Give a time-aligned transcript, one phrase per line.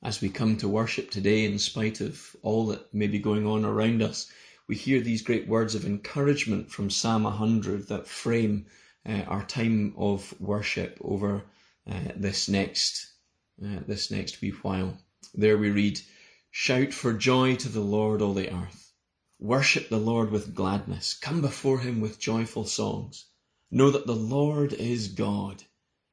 [0.00, 3.64] As we come to worship today, in spite of all that may be going on
[3.64, 4.30] around us,
[4.68, 8.66] we hear these great words of encouragement from Psalm 100 that frame
[9.04, 11.42] uh, our time of worship over
[11.90, 13.12] uh, this next
[13.60, 14.96] uh, this next wee while.
[15.34, 16.00] There we read,
[16.52, 18.92] "Shout for joy to the Lord, all the earth!
[19.40, 21.12] Worship the Lord with gladness.
[21.14, 23.26] Come before Him with joyful songs.
[23.68, 25.64] Know that the Lord is God."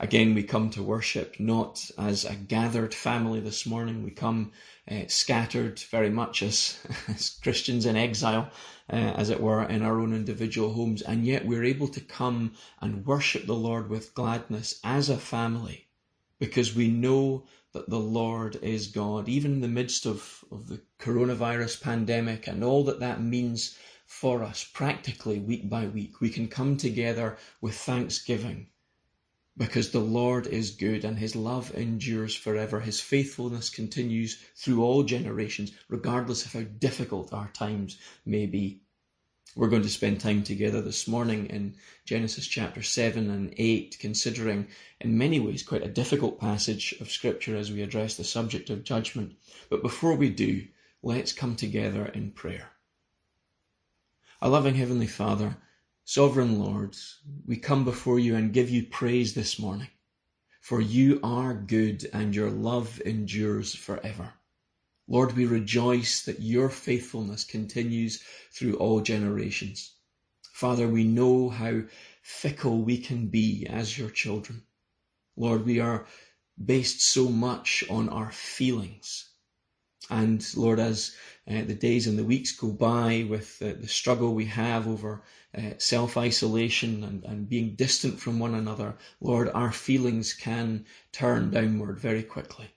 [0.00, 4.02] Again, we come to worship not as a gathered family this morning.
[4.02, 4.52] We come
[4.90, 6.78] uh, scattered very much as,
[7.08, 8.50] as Christians in exile,
[8.90, 11.02] uh, as it were, in our own individual homes.
[11.02, 15.88] And yet we're able to come and worship the Lord with gladness as a family
[16.38, 20.80] because we know that the Lord is God, even in the midst of, of the
[20.98, 26.20] coronavirus pandemic and all that that means for us practically week by week.
[26.20, 28.68] We can come together with thanksgiving
[29.56, 32.80] because the Lord is good and his love endures forever.
[32.80, 38.80] His faithfulness continues through all generations, regardless of how difficult our times may be.
[39.54, 41.74] We're going to spend time together this morning in
[42.06, 47.54] Genesis chapter 7 and 8, considering in many ways quite a difficult passage of Scripture
[47.54, 49.34] as we address the subject of judgment.
[49.68, 50.66] But before we do,
[51.02, 52.70] let's come together in prayer.
[54.40, 55.58] Our loving Heavenly Father,
[56.04, 56.96] Sovereign Lord,
[57.46, 59.88] we come before you and give you praise this morning,
[60.60, 64.34] for you are good and your love endures forever.
[65.06, 68.20] Lord, we rejoice that your faithfulness continues
[68.50, 69.92] through all generations.
[70.52, 71.82] Father, we know how
[72.20, 74.64] fickle we can be as your children.
[75.36, 76.06] Lord, we are
[76.62, 79.30] based so much on our feelings.
[80.10, 81.16] And Lord, as
[81.48, 85.22] uh, the days and the weeks go by with uh, the struggle we have over
[85.56, 91.50] uh, self isolation and, and being distant from one another, Lord, our feelings can turn
[91.50, 92.70] downward very quickly.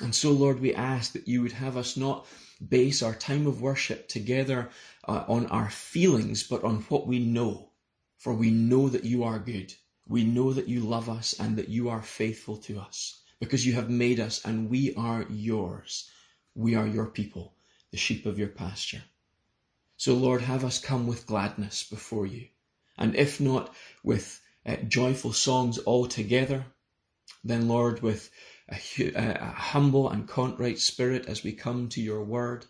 [0.00, 2.26] And so, Lord, we ask that you would have us not
[2.66, 4.70] base our time of worship together
[5.06, 7.70] uh, on our feelings, but on what we know.
[8.16, 9.74] For we know that you are good.
[10.06, 13.74] We know that you love us and that you are faithful to us because you
[13.74, 16.10] have made us and we are yours.
[16.54, 17.54] We are your people
[17.90, 19.02] the sheep of your pasture.
[20.00, 22.48] So, Lord, have us come with gladness before you,
[22.96, 23.70] and if not
[24.02, 26.64] with uh, joyful songs altogether,
[27.44, 28.30] then, Lord, with
[28.70, 32.64] a, a, humble and contrite spirit as we come to your word,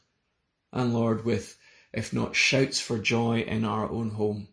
[0.72, 1.56] and Lord, with,
[1.92, 4.48] if not shouts for joy in our own home,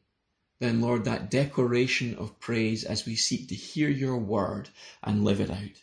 [0.59, 4.69] then, Lord, that declaration of praise as we seek to hear your word
[5.01, 5.81] and live it out.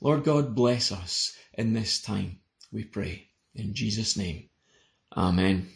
[0.00, 2.38] Lord God, bless us in this time,
[2.70, 3.30] we pray.
[3.56, 4.50] In Jesus' name,
[5.16, 5.75] Amen.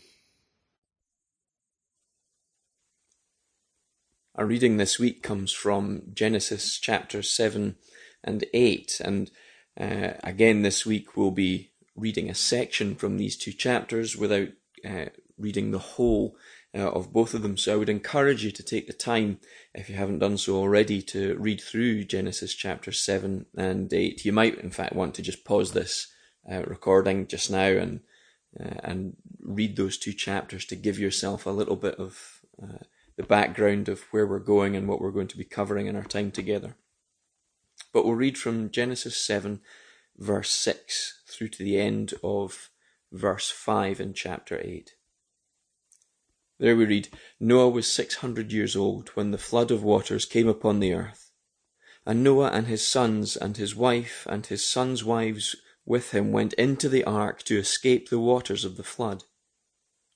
[4.41, 7.77] Our reading this week comes from Genesis chapters 7
[8.25, 9.03] and 8.
[9.05, 9.31] And
[9.78, 14.49] uh, again, this week we'll be reading a section from these two chapters without
[14.83, 16.39] uh, reading the whole
[16.75, 17.59] uh, of both of them.
[17.59, 19.41] So I would encourage you to take the time,
[19.75, 24.25] if you haven't done so already, to read through Genesis chapter 7 and 8.
[24.25, 26.11] You might, in fact, want to just pause this
[26.51, 28.01] uh, recording just now and
[28.59, 32.84] uh, and read those two chapters to give yourself a little bit of uh,
[33.20, 36.04] the background of where we're going and what we're going to be covering in our
[36.04, 36.75] time together.
[37.92, 39.60] But we'll read from Genesis 7,
[40.16, 42.70] verse 6, through to the end of
[43.12, 44.92] verse 5 in chapter 8.
[46.59, 50.80] There we read Noah was 600 years old when the flood of waters came upon
[50.80, 51.30] the earth.
[52.06, 56.54] And Noah and his sons and his wife and his sons' wives with him went
[56.54, 59.25] into the ark to escape the waters of the flood.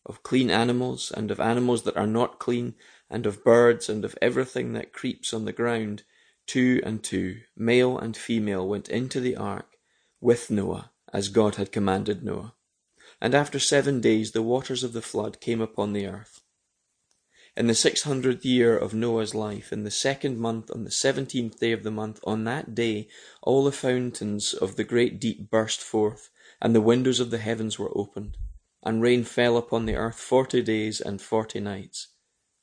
[0.06, 2.74] Of clean animals, and of animals that are not clean,
[3.10, 6.02] and of birds, and of everything that creeps on the ground,
[6.46, 9.76] two and two, male and female, went into the ark
[10.20, 12.54] with Noah, as God had commanded Noah.
[13.20, 16.40] And after seven days the waters of the flood came upon the earth.
[17.56, 21.60] In the six hundredth year of Noah's life, in the second month, on the seventeenth
[21.60, 23.06] day of the month, on that day
[23.42, 26.30] all the fountains of the great deep burst forth,
[26.60, 28.36] and the windows of the heavens were opened,
[28.82, 32.08] and rain fell upon the earth forty days and forty nights.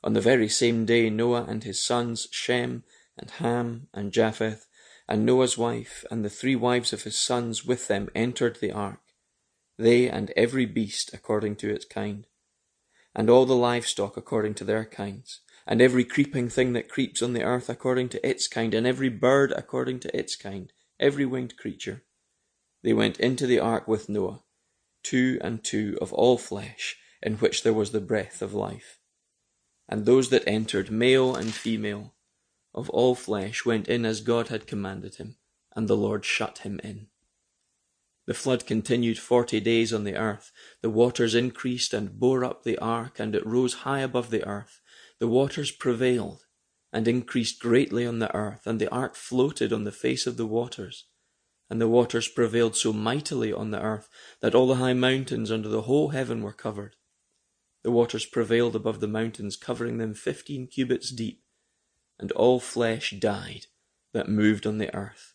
[0.04, 2.84] On the very same day Noah and his sons Shem
[3.16, 4.66] and Ham and Japheth,
[5.08, 9.00] and Noah's wife, and the three wives of his sons with them entered the ark,
[9.76, 12.26] they and every beast according to its kind
[13.14, 17.32] and all the livestock according to their kinds, and every creeping thing that creeps on
[17.32, 21.56] the earth according to its kind, and every bird according to its kind, every winged
[21.56, 22.02] creature.
[22.82, 24.42] They went into the ark with Noah,
[25.02, 28.98] two and two of all flesh, in which there was the breath of life.
[29.92, 32.14] And those that entered, male and female,
[32.74, 35.36] of all flesh, went in as God had commanded him,
[35.76, 37.08] and the Lord shut him in.
[38.24, 40.50] The flood continued forty days on the earth.
[40.80, 44.80] The waters increased and bore up the ark, and it rose high above the earth.
[45.18, 46.46] The waters prevailed
[46.90, 50.46] and increased greatly on the earth, and the ark floated on the face of the
[50.46, 51.04] waters.
[51.68, 54.08] And the waters prevailed so mightily on the earth
[54.40, 56.96] that all the high mountains under the whole heaven were covered.
[57.82, 61.42] The waters prevailed above the mountains, covering them fifteen cubits deep,
[62.18, 63.66] and all flesh died
[64.12, 65.34] that moved on the earth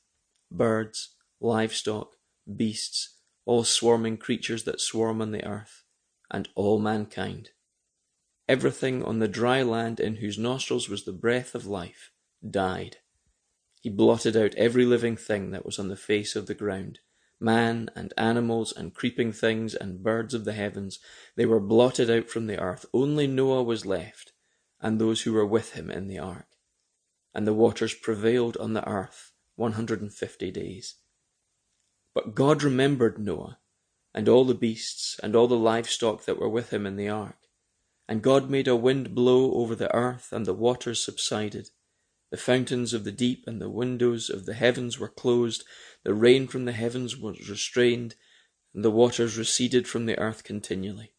[0.50, 2.16] birds, livestock,
[2.56, 5.84] beasts, all swarming creatures that swarm on the earth,
[6.32, 7.50] and all mankind.
[8.48, 12.12] Everything on the dry land in whose nostrils was the breath of life
[12.50, 12.98] died.
[13.82, 17.00] He blotted out every living thing that was on the face of the ground,
[17.40, 21.00] man and animals and creeping things and birds of the heavens.
[21.36, 22.86] They were blotted out from the earth.
[22.94, 24.34] Only Noah was left,
[24.82, 26.48] and those who were with him in the ark.
[27.34, 30.96] And the waters prevailed on the earth one hundred and fifty days.
[32.14, 33.60] But God remembered Noah,
[34.14, 37.38] and all the beasts, and all the livestock that were with him in the ark.
[38.08, 41.70] And God made a wind blow over the earth, and the waters subsided.
[42.30, 45.64] The fountains of the deep and the windows of the heavens were closed,
[46.04, 48.16] the rain from the heavens was restrained,
[48.74, 51.14] and the waters receded from the earth continually.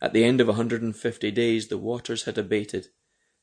[0.00, 2.88] At the end of a hundred and fifty days the waters had abated,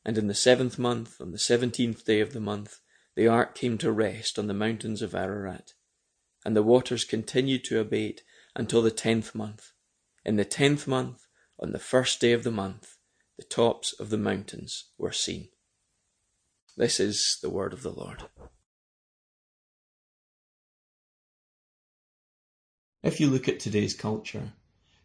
[0.06, 2.80] and in the seventh month, on the seventeenth day of the month,
[3.16, 5.74] the ark came to rest on the mountains of Ararat
[6.44, 8.24] and the waters continued to abate
[8.56, 9.72] until the tenth month.
[10.26, 11.28] In the tenth month,
[11.60, 12.98] on the first day of the month,
[13.38, 15.50] the tops of the mountains were seen.
[16.82, 18.24] This is the word of the Lord.
[23.04, 24.54] If you look at today's culture,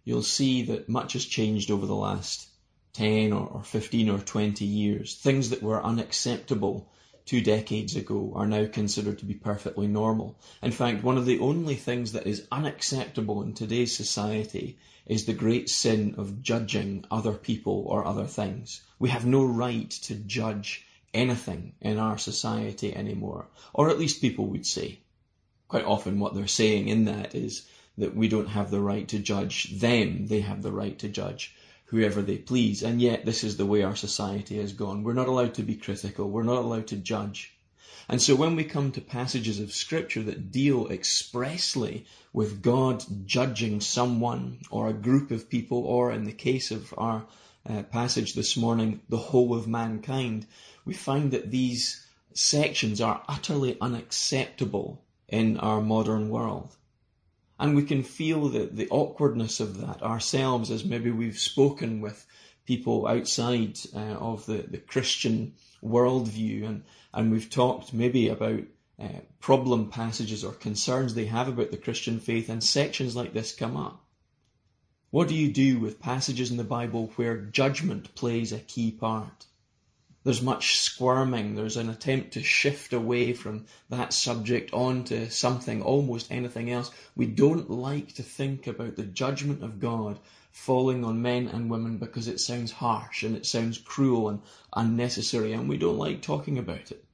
[0.03, 2.49] you'll see that much has changed over the last
[2.95, 5.17] 10 or 15 or 20 years.
[5.17, 6.91] Things that were unacceptable
[7.27, 10.39] two decades ago are now considered to be perfectly normal.
[10.63, 15.35] In fact, one of the only things that is unacceptable in today's society is the
[15.35, 18.81] great sin of judging other people or other things.
[18.99, 20.86] We have no right to judge
[21.17, 25.01] anything in our society anymore, or at least people would say.
[25.69, 27.67] Quite often what they're saying in that is
[27.99, 31.55] that we don't have the right to judge them, they have the right to judge
[31.87, 32.83] whoever they please.
[32.83, 35.03] And yet, this is the way our society has gone.
[35.03, 36.29] We're not allowed to be critical.
[36.29, 37.53] We're not allowed to judge.
[38.09, 43.81] And so when we come to passages of scripture that deal expressly with God judging
[43.81, 47.27] someone or a group of people, or in the case of our
[47.69, 50.47] uh, passage this morning, the whole of mankind,
[50.87, 56.77] we find that these sections are utterly unacceptable in our modern world.
[57.59, 62.25] And we can feel the, the awkwardness of that ourselves as maybe we've spoken with
[62.67, 68.61] people outside uh, of the, the Christian worldview and, and we've talked maybe about
[69.01, 69.09] uh,
[69.41, 73.77] problem passages or concerns they have about the Christian faith and sections like this come
[73.77, 74.05] up.
[75.11, 79.47] What do you do with passages in the Bible where judgment plays a key part?
[80.27, 81.55] There's much squirming.
[81.55, 86.91] There's an attempt to shift away from that subject onto something, almost anything else.
[87.15, 90.19] We don't like to think about the judgment of God
[90.51, 94.43] falling on men and women because it sounds harsh and it sounds cruel and
[94.73, 97.05] unnecessary, and we don't like talking about it.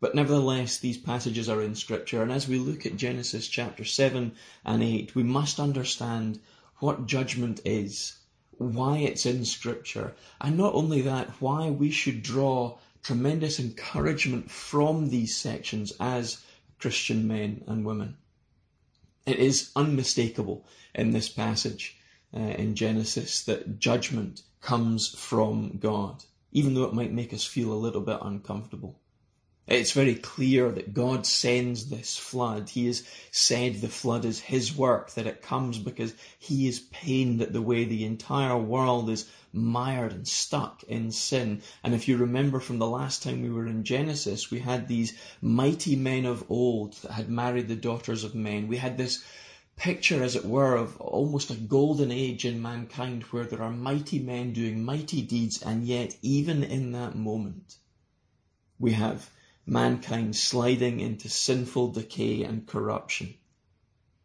[0.00, 4.32] But nevertheless, these passages are in Scripture, and as we look at Genesis chapter 7
[4.64, 6.40] and 8, we must understand
[6.78, 8.19] what judgment is
[8.60, 15.08] why it's in Scripture, and not only that, why we should draw tremendous encouragement from
[15.08, 16.44] these sections as
[16.78, 18.18] Christian men and women.
[19.24, 21.96] It is unmistakable in this passage
[22.36, 27.72] uh, in Genesis that judgment comes from God, even though it might make us feel
[27.72, 29.00] a little bit uncomfortable.
[29.66, 32.70] It's very clear that God sends this flood.
[32.70, 37.40] He has said the flood is His work, that it comes because He is pained
[37.40, 41.62] at the way the entire world is mired and stuck in sin.
[41.84, 45.16] And if you remember from the last time we were in Genesis, we had these
[45.40, 48.66] mighty men of old that had married the daughters of men.
[48.66, 49.22] We had this
[49.76, 54.18] picture, as it were, of almost a golden age in mankind where there are mighty
[54.18, 57.76] men doing mighty deeds, and yet, even in that moment,
[58.80, 59.30] we have
[59.70, 63.32] mankind sliding into sinful decay and corruption,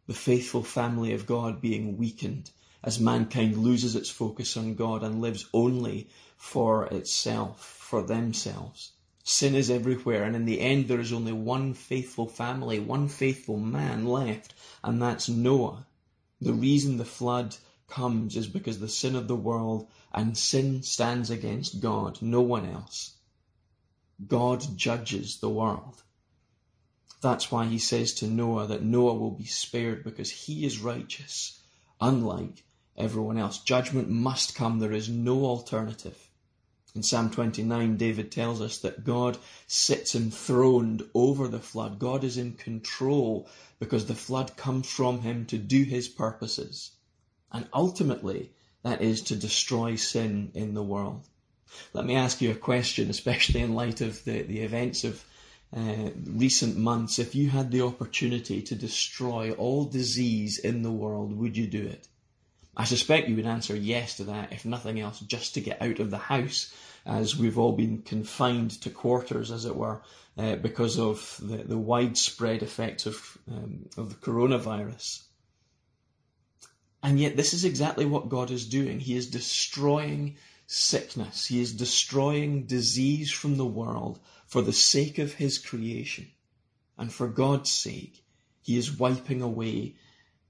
[0.08, 2.50] the faithful family of God being weakened
[2.82, 8.90] as mankind loses its focus on God and lives only for itself, for themselves.
[9.22, 13.56] Sin is everywhere, and in the end, there is only one faithful family, one faithful
[13.56, 15.86] man left, and that's Noah.
[16.40, 21.30] The reason the flood comes is because the sin of the world and sin stands
[21.30, 23.15] against God, no one else.
[24.24, 26.02] God judges the world.
[27.20, 31.60] That's why he says to Noah that Noah will be spared because he is righteous,
[32.00, 32.64] unlike
[32.96, 33.58] everyone else.
[33.58, 34.78] Judgment must come.
[34.78, 36.30] There is no alternative.
[36.94, 41.98] In Psalm 29, David tells us that God sits enthroned over the flood.
[41.98, 46.92] God is in control because the flood comes from him to do his purposes.
[47.52, 51.28] And ultimately, that is to destroy sin in the world.
[51.92, 55.24] Let me ask you a question, especially in light of the, the events of
[55.76, 57.18] uh, recent months.
[57.18, 61.82] If you had the opportunity to destroy all disease in the world, would you do
[61.86, 62.06] it?
[62.76, 65.98] I suspect you would answer yes to that, if nothing else, just to get out
[65.98, 66.72] of the house,
[67.06, 70.02] as we've all been confined to quarters, as it were,
[70.36, 75.22] uh, because of the, the widespread effects of, um, of the coronavirus.
[77.02, 79.00] And yet, this is exactly what God is doing.
[79.00, 85.34] He is destroying sickness, He is destroying disease from the world for the sake of
[85.34, 86.30] His creation.
[86.98, 88.24] And for God's sake,
[88.62, 89.96] He is wiping away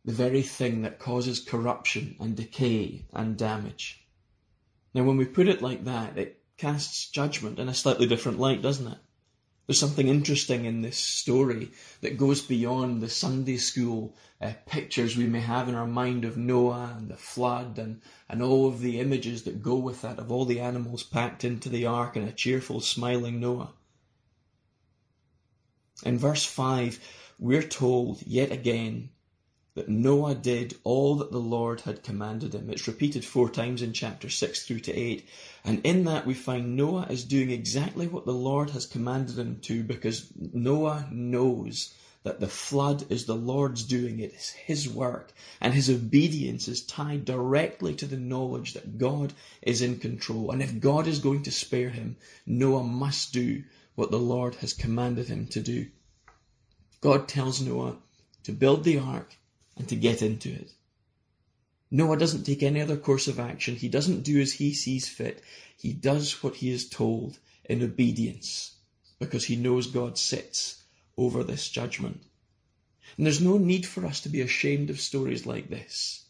[0.04, 4.06] the very thing that causes corruption and decay and damage.
[4.94, 8.62] Now, when we put it like that, it casts judgment in a slightly different light,
[8.62, 8.98] doesn't it?
[9.66, 15.26] There's something interesting in this story that goes beyond the Sunday school uh, pictures we
[15.26, 19.00] may have in our mind of Noah and the flood and, and all of the
[19.00, 22.32] images that go with that of all the animals packed into the ark and a
[22.32, 23.72] cheerful, smiling Noah.
[26.04, 27.00] In verse 5,
[27.38, 29.10] we're told yet again
[29.76, 32.70] that Noah did all that the Lord had commanded him.
[32.70, 35.28] It's repeated four times in chapter 6 through to 8.
[35.66, 39.60] And in that we find Noah is doing exactly what the Lord has commanded him
[39.64, 41.92] to because Noah knows
[42.22, 44.18] that the flood is the Lord's doing.
[44.18, 45.34] It is his work.
[45.60, 50.52] And his obedience is tied directly to the knowledge that God is in control.
[50.52, 52.16] And if God is going to spare him,
[52.46, 53.62] Noah must do
[53.94, 55.88] what the Lord has commanded him to do.
[57.02, 57.96] God tells Noah
[58.44, 59.36] to build the ark
[59.76, 60.72] and to get into it.
[61.90, 63.76] Noah doesn't take any other course of action.
[63.76, 65.42] He doesn't do as he sees fit.
[65.76, 68.74] He does what he is told in obedience
[69.18, 70.82] because he knows God sits
[71.16, 72.20] over this judgment.
[73.16, 76.24] And there's no need for us to be ashamed of stories like this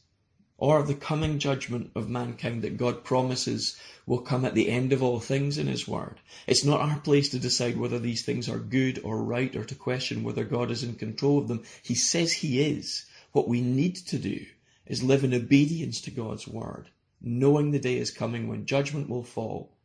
[0.58, 3.76] or of the coming judgment of mankind that God promises
[4.06, 6.18] will come at the end of all things in His Word.
[6.46, 9.74] It's not our place to decide whether these things are good or right or to
[9.74, 11.64] question whether God is in control of them.
[11.82, 13.04] He says He is.
[13.36, 14.46] What we need to do
[14.86, 16.88] is live in obedience to God's word,
[17.20, 19.76] knowing the day is coming when judgment will fall.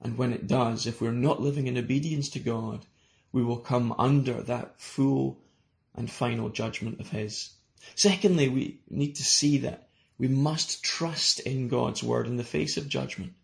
[0.00, 2.84] And when it does, if we're not living in obedience to God,
[3.30, 5.38] we will come under that full
[5.94, 7.50] and final judgment of His.
[7.94, 12.76] Secondly, we need to see that we must trust in God's word in the face
[12.76, 13.34] of judgment.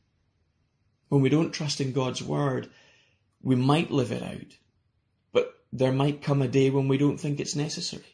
[1.09, 2.69] When we don't trust in God's word,
[3.41, 4.59] we might live it out,
[5.31, 8.12] but there might come a day when we don't think it's necessary.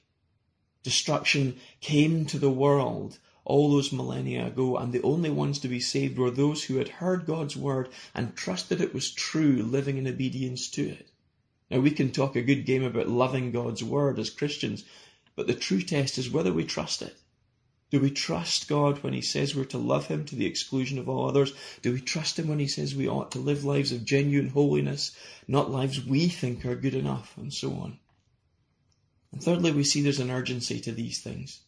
[0.82, 5.80] Destruction came to the world all those millennia ago, and the only ones to be
[5.80, 10.06] saved were those who had heard God's word and trusted it was true, living in
[10.06, 11.10] obedience to it.
[11.70, 14.84] Now, we can talk a good game about loving God's word as Christians,
[15.34, 17.16] but the true test is whether we trust it.
[17.90, 21.08] Do we trust God when He says we're to love Him to the exclusion of
[21.08, 21.54] all others?
[21.80, 25.12] Do we trust Him when He says we ought to live lives of genuine holiness,
[25.46, 27.98] not lives we think are good enough, and so on?
[29.32, 31.60] And thirdly, we see there's an urgency to these things.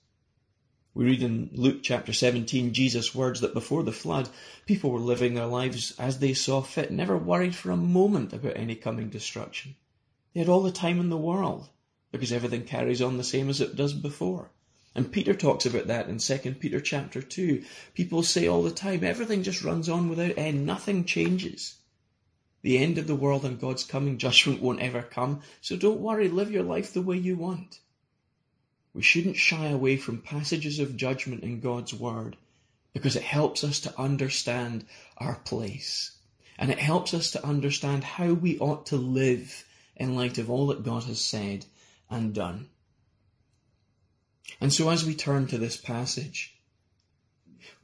[0.92, 4.28] We read in Luke chapter 17 Jesus' words that before the flood,
[4.66, 8.56] people were living their lives as they saw fit, never worried for a moment about
[8.56, 9.76] any coming destruction.
[10.32, 11.68] They had all the time in the world
[12.10, 14.50] because everything carries on the same as it does before.
[14.94, 17.62] And Peter talks about that in 2 Peter chapter 2.
[17.94, 21.76] People say all the time, everything just runs on without end, nothing changes.
[22.62, 26.28] The end of the world and God's coming judgment won't ever come, so don't worry,
[26.28, 27.80] live your life the way you want.
[28.92, 32.36] We shouldn't shy away from passages of judgment in God's Word
[32.92, 34.84] because it helps us to understand
[35.16, 36.18] our place
[36.58, 39.64] and it helps us to understand how we ought to live
[39.96, 41.64] in light of all that God has said
[42.10, 42.68] and done.
[44.60, 46.54] And so as we turn to this passage,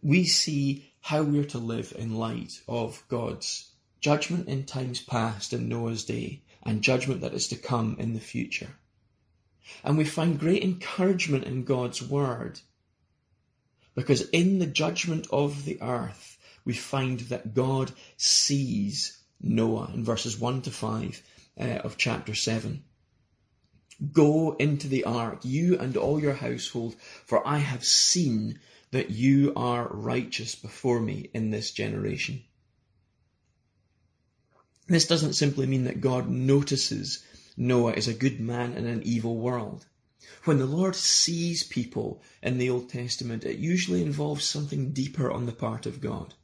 [0.02, 3.70] we see how we're to live in light of God's
[4.08, 8.20] judgment in times past in Noah's day, and judgment that is to come in the
[8.20, 8.72] future.
[9.82, 12.60] And we find great encouragement in God's word
[13.96, 20.38] Because in the judgment of the earth, we find that God sees Noah in verses
[20.38, 21.22] 1 to 5
[21.58, 22.84] uh, of chapter 7.
[24.12, 26.94] Go into the ark, you and all your household,
[27.24, 28.60] for I have seen
[28.90, 32.44] that you are righteous before me in this generation.
[34.88, 37.24] This doesn't simply mean that God notices
[37.56, 39.86] Noah is a good man in an evil world.
[40.44, 45.46] When the Lord sees people in the Old Testament, it usually involves something deeper on
[45.46, 46.34] the part of God.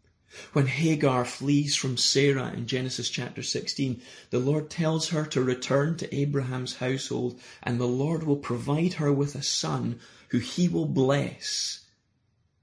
[0.54, 5.96] When Hagar flees from Sarah in Genesis chapter 16, the Lord tells her to return
[5.98, 10.86] to Abraham's household and the Lord will provide her with a son who he will
[10.86, 11.80] bless.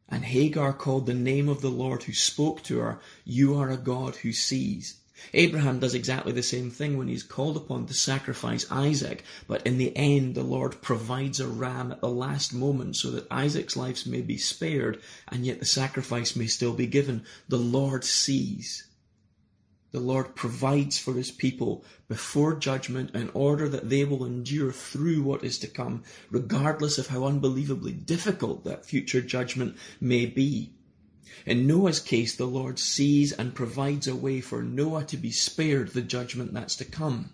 [0.10, 3.78] And Hagar called the name of the Lord who spoke to her, You are a
[3.78, 4.96] God who sees.
[5.34, 9.78] Abraham does exactly the same thing when he's called upon to sacrifice Isaac, but in
[9.78, 14.06] the end the Lord provides a ram at the last moment so that Isaac's life
[14.06, 17.24] may be spared and yet the sacrifice may still be given.
[17.48, 18.86] The Lord sees.
[19.92, 25.24] The Lord provides for his people before judgment in order that they will endure through
[25.24, 30.74] what is to come, regardless of how unbelievably difficult that future judgment may be.
[31.46, 35.90] In Noah's case, the Lord sees and provides a way for Noah to be spared
[35.90, 37.30] the judgment that's to come.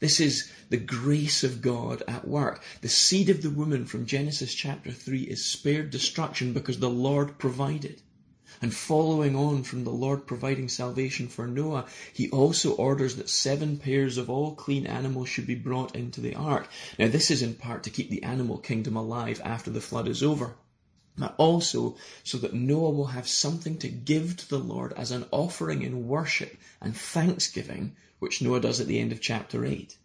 [0.00, 2.62] This is the grace of God at work.
[2.80, 7.38] The seed of the woman from Genesis chapter 3 is spared destruction because the Lord
[7.38, 8.02] provided.
[8.60, 13.76] And following on from the Lord providing salvation for Noah, he also orders that seven
[13.76, 16.68] pairs of all clean animals should be brought into the ark.
[16.98, 20.22] Now this is in part to keep the animal kingdom alive after the flood is
[20.22, 20.56] over
[21.38, 25.82] also so that Noah will have something to give to the Lord as an offering
[25.82, 29.96] in worship and thanksgiving, which Noah does at the end of chapter 8.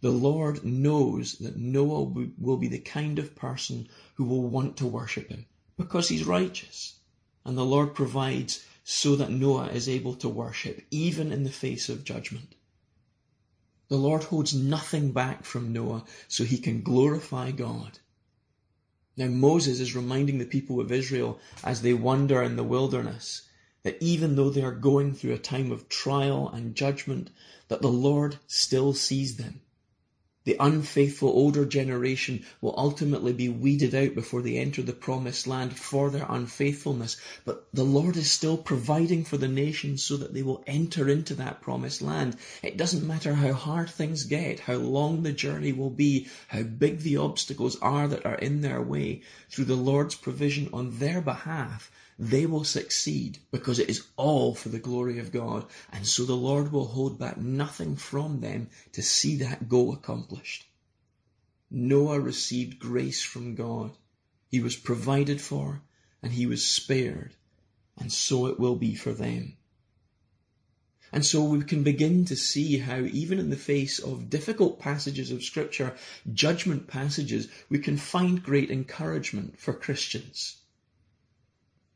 [0.00, 4.86] The Lord knows that Noah will be the kind of person who will want to
[4.86, 5.46] worship him
[5.76, 6.94] because he's righteous.
[7.44, 11.88] And the Lord provides so that Noah is able to worship even in the face
[11.88, 12.54] of judgment.
[13.88, 17.98] The Lord holds nothing back from Noah so he can glorify God
[19.18, 23.42] now Moses is reminding the people of Israel as they wander in the wilderness
[23.82, 27.30] that even though they are going through a time of trial and judgment,
[27.68, 29.60] that the Lord still sees them.
[30.48, 35.76] The unfaithful older generation will ultimately be weeded out before they enter the promised land
[35.76, 37.18] for their unfaithfulness.
[37.44, 41.34] But the Lord is still providing for the nation so that they will enter into
[41.34, 42.38] that promised land.
[42.62, 47.00] It doesn't matter how hard things get, how long the journey will be, how big
[47.00, 49.20] the obstacles are that are in their way.
[49.50, 54.70] Through the Lord's provision on their behalf, they will succeed because it is all for
[54.70, 55.66] the glory of God.
[55.92, 60.66] And so the Lord will hold back nothing from them to see that goal accomplished.
[61.70, 63.96] Noah received grace from God.
[64.48, 65.82] He was provided for
[66.20, 67.36] and he was spared.
[67.96, 69.56] And so it will be for them.
[71.12, 75.30] And so we can begin to see how even in the face of difficult passages
[75.30, 75.96] of scripture,
[76.32, 80.56] judgment passages, we can find great encouragement for Christians.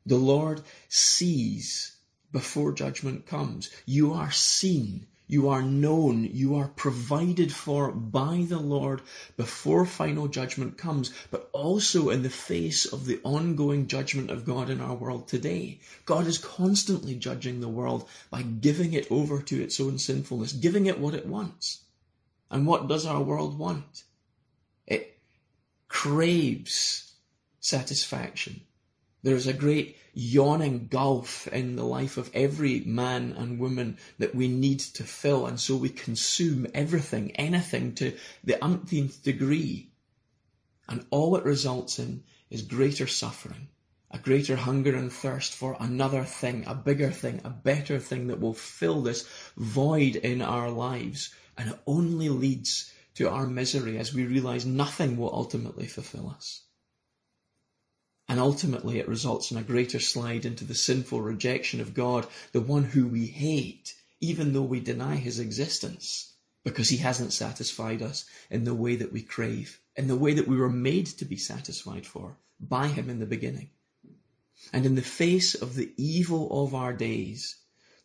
[0.05, 1.97] The Lord sees
[2.33, 3.71] before judgment comes.
[3.87, 5.07] You are seen.
[5.29, 6.25] You are known.
[6.25, 9.01] You are provided for by the Lord
[9.37, 14.69] before final judgment comes, but also in the face of the ongoing judgment of God
[14.69, 15.81] in our world today.
[16.05, 20.87] God is constantly judging the world by giving it over to its own sinfulness, giving
[20.87, 21.83] it what it wants.
[22.51, 24.03] And what does our world want?
[24.87, 25.19] It
[25.89, 27.13] craves
[27.61, 28.63] satisfaction.
[29.25, 34.35] There is a great yawning gulf in the life of every man and woman that
[34.35, 39.93] we need to fill, and so we consume everything, anything to the umpteenth degree.
[40.89, 43.69] And all it results in is greater suffering,
[44.11, 48.41] a greater hunger and thirst for another thing, a bigger thing, a better thing that
[48.41, 51.33] will fill this void in our lives.
[51.57, 56.63] And it only leads to our misery as we realize nothing will ultimately fulfill us.
[58.33, 62.63] And ultimately, it results in a greater slide into the sinful rejection of God, the
[62.63, 66.33] one who we hate, even though we deny his existence,
[66.65, 70.49] because he hasn't satisfied us in the way that we crave, in the way that
[70.49, 73.69] we were made to be satisfied for by him in the beginning.
[74.73, 77.57] And in the face of the evil of our days,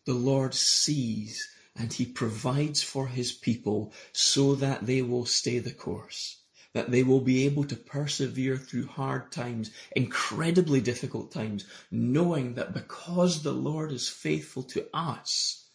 [0.03, 5.71] the Lord sees and he provides for his people so that they will stay the
[5.71, 6.41] course
[6.73, 12.73] that they will be able to persevere through hard times, incredibly difficult times, knowing that
[12.73, 15.65] because the Lord is faithful to us,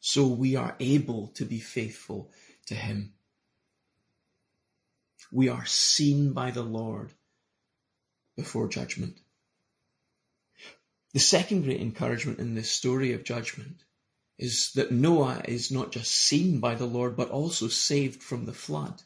[0.00, 2.30] so we are able to be faithful
[2.66, 3.12] to Him.
[5.32, 7.12] We are seen by the Lord
[8.36, 9.20] before judgment.
[11.12, 13.82] The second great encouragement in this story of judgment
[14.38, 18.54] is that Noah is not just seen by the Lord, but also saved from the
[18.54, 19.02] flood.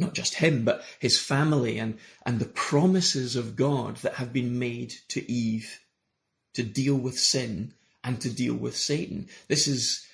[0.00, 4.58] Not just him, but his family and, and the promises of God that have been
[4.58, 5.80] made to Eve
[6.54, 9.28] to deal with sin and to deal with Satan.
[9.48, 10.06] This is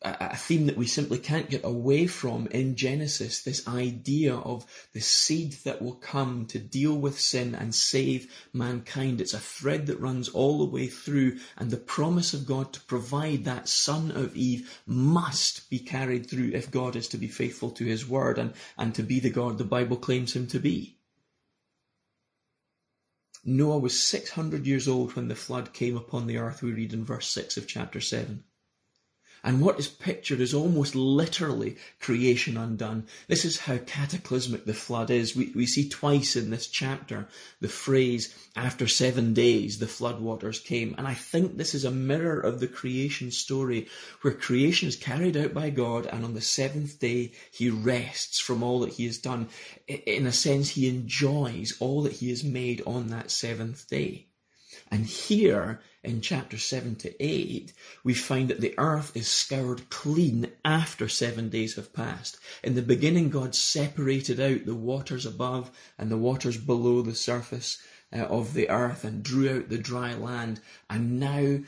[0.00, 5.00] a theme that we simply can't get away from in Genesis, this idea of the
[5.00, 9.20] seed that will come to deal with sin and save mankind.
[9.20, 12.80] It's a thread that runs all the way through, and the promise of God to
[12.82, 17.72] provide that son of Eve must be carried through if God is to be faithful
[17.72, 20.96] to his word and, and to be the God the Bible claims him to be.
[23.44, 27.04] Noah was 600 years old when the flood came upon the earth, we read in
[27.04, 28.44] verse 6 of chapter 7.
[29.48, 33.06] And what is pictured is almost literally creation undone.
[33.28, 35.34] This is how cataclysmic the flood is.
[35.34, 40.60] We, we see twice in this chapter the phrase, after seven days the flood waters
[40.60, 40.94] came.
[40.98, 43.88] And I think this is a mirror of the creation story
[44.20, 48.62] where creation is carried out by God and on the seventh day he rests from
[48.62, 49.48] all that he has done.
[49.86, 54.27] In a sense, he enjoys all that he has made on that seventh day.
[54.90, 57.72] And here in chapter 7 to 8,
[58.04, 62.38] we find that the earth is scoured clean after seven days have passed.
[62.64, 67.82] In the beginning, God separated out the waters above and the waters below the surface
[68.12, 70.60] uh, of the earth and drew out the dry land.
[70.88, 71.58] And now,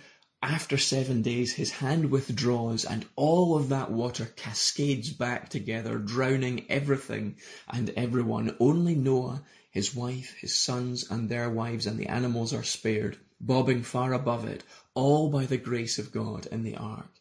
[0.43, 6.65] after seven days, his hand withdraws and all of that water cascades back together, drowning
[6.71, 7.37] everything
[7.69, 8.57] and everyone.
[8.59, 13.83] Only Noah his wife, his sons, and their wives, and the animals are spared, bobbing
[13.83, 17.21] far above it, all by the grace of God in the ark.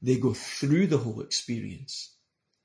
[0.00, 2.16] They go through the whole experience,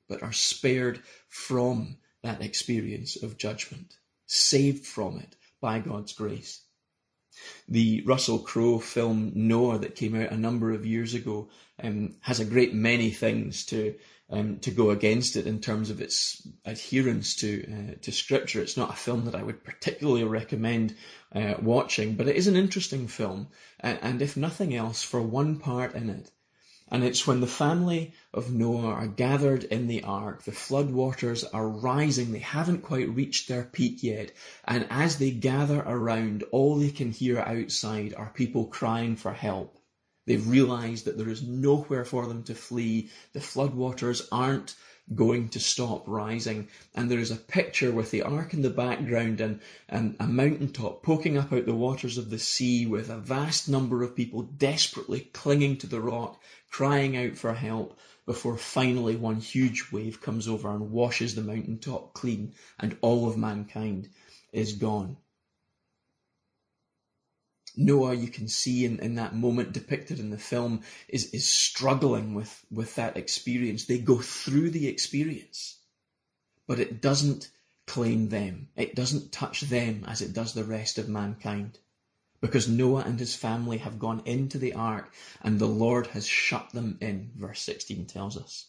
[0.08, 6.62] but are spared from that experience of judgment, saved from it by God's grace.
[7.68, 12.40] The Russell Crowe film Noah that came out a number of years ago um, has
[12.40, 13.94] a great many things to
[14.30, 18.60] um, to go against it in terms of its adherence to uh, to scripture.
[18.60, 20.94] It's not a film that I would particularly recommend
[21.34, 23.48] uh, watching, but it is an interesting film,
[23.80, 26.30] and, and if nothing else, for one part in it.
[26.90, 31.44] And it's when the family of Noah are gathered in the ark, the flood waters
[31.44, 34.32] are rising, they haven't quite reached their peak yet,
[34.64, 39.77] and as they gather around, all they can hear outside are people crying for help.
[40.28, 43.08] They've realized that there is nowhere for them to flee.
[43.32, 44.74] The floodwaters aren't
[45.14, 46.68] going to stop rising.
[46.94, 51.02] And there is a picture with the ark in the background and, and a mountaintop
[51.02, 55.20] poking up out the waters of the sea with a vast number of people desperately
[55.32, 56.38] clinging to the rock,
[56.70, 62.12] crying out for help before finally one huge wave comes over and washes the mountaintop
[62.12, 64.10] clean and all of mankind
[64.52, 65.16] is gone.
[67.78, 72.34] Noah, you can see in, in that moment depicted in the film, is, is struggling
[72.34, 73.84] with, with that experience.
[73.84, 75.78] They go through the experience,
[76.66, 77.48] but it doesn't
[77.86, 78.68] claim them.
[78.76, 81.78] It doesn't touch them as it does the rest of mankind.
[82.40, 86.70] Because Noah and his family have gone into the ark and the Lord has shut
[86.70, 88.66] them in, verse 16 tells us.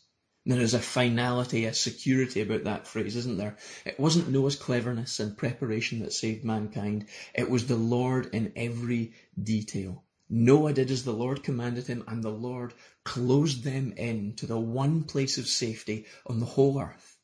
[0.49, 3.55] There is a finality, a security about that phrase, isn't there?
[3.85, 7.05] It wasn't Noah's cleverness and preparation that saved mankind.
[7.35, 10.03] It was the Lord in every detail.
[10.27, 14.57] Noah did as the Lord commanded him, and the Lord closed them in to the
[14.57, 17.19] one place of safety on the whole earth.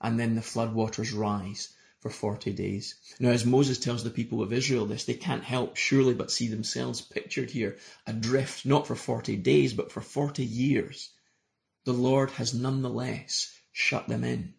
[0.00, 2.94] And then the flood waters rise for 40 days.
[3.20, 6.48] Now, as Moses tells the people of Israel this, they can't help surely but see
[6.48, 11.10] themselves pictured here adrift, not for 40 days, but for 40 years
[11.84, 14.54] the Lord has nonetheless shut them in.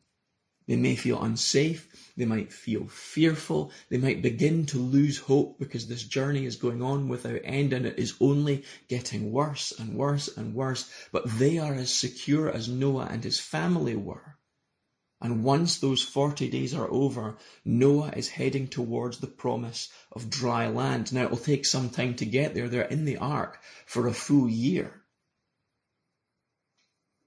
[0.68, 5.88] They may feel unsafe, they might feel fearful, they might begin to lose hope because
[5.88, 10.28] this journey is going on without end and it is only getting worse and worse
[10.28, 14.38] and worse, but they are as secure as Noah and his family were.
[15.22, 20.68] And once those 40 days are over, Noah is heading towards the promise of dry
[20.68, 21.14] land.
[21.14, 22.68] Now, it will take some time to get there.
[22.68, 25.05] They're in the ark for a full year.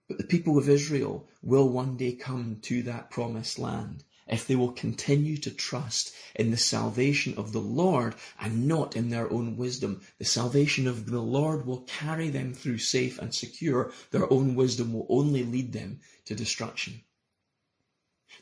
[0.08, 4.56] But the people of Israel will one day come to that promised land if they
[4.56, 9.56] will continue to trust in the salvation of the Lord and not in their own
[9.56, 10.02] wisdom.
[10.18, 13.92] The salvation of the Lord will carry them through safe and secure.
[14.10, 17.02] Their own wisdom will only lead them to destruction.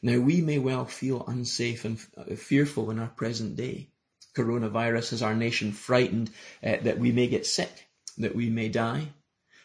[0.03, 2.01] Now we may well feel unsafe and
[2.39, 3.89] fearful in our present day.
[4.35, 6.31] Coronavirus has our nation frightened
[6.63, 9.09] uh, that we may get sick, that we may die,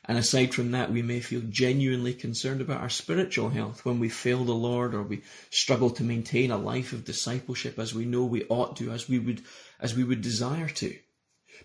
[0.05, 4.09] and aside from that, we may feel genuinely concerned about our spiritual health when we
[4.09, 8.25] fail the Lord or we struggle to maintain a life of discipleship as we know
[8.25, 9.43] we ought to, as we would
[9.79, 10.97] as we would desire to.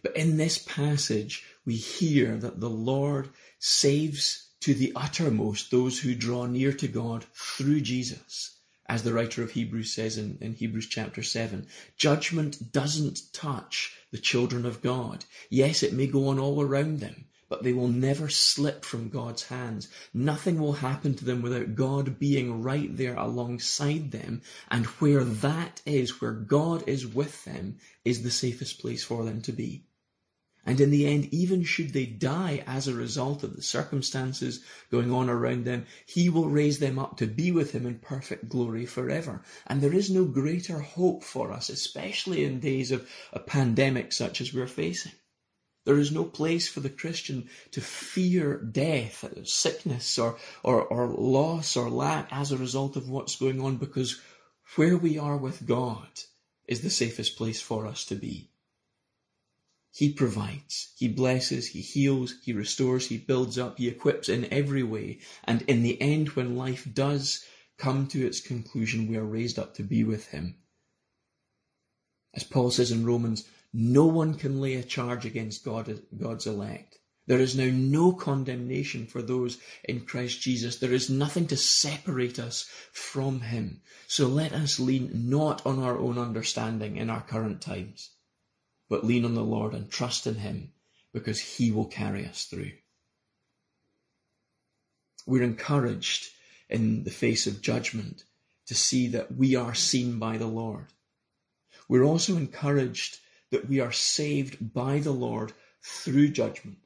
[0.02, 6.14] But in this passage, we hear that the Lord saves to the uttermost those who
[6.14, 8.58] draw near to God through Jesus.
[8.86, 14.18] As the writer of Hebrews says in, in Hebrews chapter 7, judgment doesn't touch the
[14.18, 15.24] children of God.
[15.48, 19.44] Yes, it may go on all around them, but they will never slip from God's
[19.44, 19.88] hands.
[20.12, 24.42] Nothing will happen to them without God being right there alongside them.
[24.68, 29.42] And where that is, where God is with them, is the safest place for them
[29.42, 29.84] to be.
[30.68, 35.12] And in the end, even should they die as a result of the circumstances going
[35.12, 38.84] on around them, He will raise them up to be with Him in perfect glory
[38.84, 39.42] forever.
[39.68, 44.40] And there is no greater hope for us, especially in days of a pandemic such
[44.40, 45.12] as we're facing.
[45.86, 51.76] There is no place for the Christian to fear death, sickness, or, or, or loss
[51.76, 54.20] or lack as a result of what's going on because
[54.74, 56.08] where we are with God
[56.66, 58.50] is the safest place for us to be.
[59.92, 64.82] He provides, He blesses, He heals, He restores, He builds up, He equips in every
[64.82, 65.20] way.
[65.44, 67.44] And in the end, when life does
[67.78, 70.56] come to its conclusion, we are raised up to be with Him.
[72.34, 76.98] As Paul says in Romans, no one can lay a charge against God, God's elect.
[77.26, 80.78] There is now no condemnation for those in Christ Jesus.
[80.78, 83.80] There is nothing to separate us from Him.
[84.06, 88.10] So let us lean not on our own understanding in our current times
[88.88, 90.72] but lean on the Lord and trust in Him
[91.12, 92.72] because He will carry us through.
[95.26, 96.28] We're encouraged
[96.68, 98.24] in the face of judgment
[98.66, 100.86] to see that we are seen by the Lord.
[101.88, 103.18] We're also encouraged
[103.50, 106.78] that we are saved by the Lord through judgment.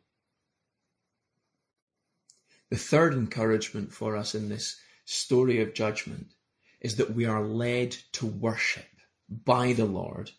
[2.70, 6.34] The third encouragement for us in this story of judgment
[6.80, 8.86] is that we are led to worship
[9.28, 10.30] by the Lord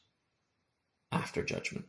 [1.12, 1.86] after judgment.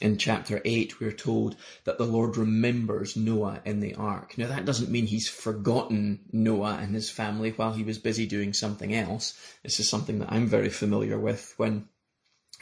[0.00, 4.38] In chapter 8, we're told that the Lord remembers Noah in the ark.
[4.38, 8.54] Now, that doesn't mean he's forgotten Noah and his family while he was busy doing
[8.54, 9.38] something else.
[9.62, 11.86] This is something that I'm very familiar with when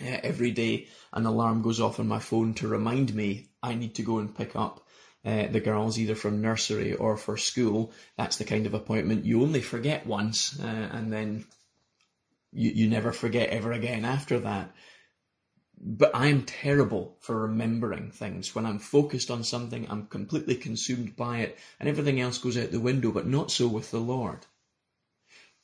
[0.01, 3.95] uh, every day an alarm goes off on my phone to remind me I need
[3.97, 4.85] to go and pick up
[5.25, 7.93] uh, the girls either from nursery or for school.
[8.17, 11.45] That's the kind of appointment you only forget once, uh, and then
[12.53, 14.73] you, you never forget ever again after that.
[15.81, 18.55] But I'm terrible for remembering things.
[18.55, 22.73] When I'm focused on something, I'm completely consumed by it, and everything else goes out
[22.73, 24.47] the window, but not so with the Lord.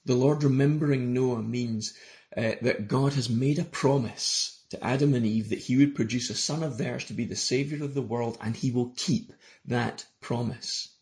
[0.04, 1.94] The Lord remembering Noah means
[2.36, 6.30] uh, that God has made a promise to Adam and Eve that he would produce
[6.30, 9.32] a son of theirs to be the Saviour of the world, and he will keep
[9.64, 10.93] that promise.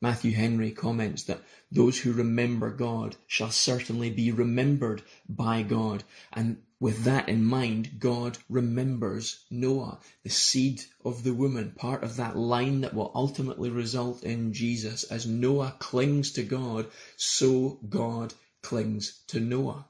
[0.00, 6.04] Matthew Henry comments that those who remember God shall certainly be remembered by God.
[6.32, 12.16] And with that in mind, God remembers Noah, the seed of the woman, part of
[12.16, 15.02] that line that will ultimately result in Jesus.
[15.02, 19.88] As Noah clings to God, so God clings to Noah.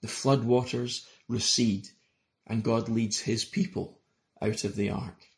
[0.00, 1.88] The flood waters recede
[2.46, 4.00] and God leads his people
[4.40, 5.28] out of the ark.